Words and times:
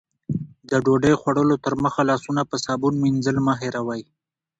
د 0.69 0.71
ډوډۍ 0.83 1.13
خوړلو 1.21 1.55
تر 1.65 1.73
مخه 1.83 2.01
لاسونه 2.09 2.41
په 2.49 2.55
صابون 2.65 2.93
مینځل 3.03 3.37
مه 3.45 3.53
هېروئ. 3.61 4.01